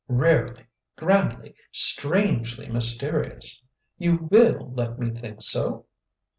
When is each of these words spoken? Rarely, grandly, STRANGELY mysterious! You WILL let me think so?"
Rarely, 0.07 0.65
grandly, 0.95 1.53
STRANGELY 1.71 2.69
mysterious! 2.69 3.63
You 3.99 4.27
WILL 4.31 4.73
let 4.73 4.97
me 4.97 5.11
think 5.11 5.43
so?" 5.43 5.85